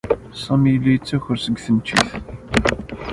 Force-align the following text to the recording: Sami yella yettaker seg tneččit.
Sami 0.43 0.69
yella 0.73 0.91
yettaker 0.93 1.37
seg 1.39 1.55
tneččit. 1.65 2.09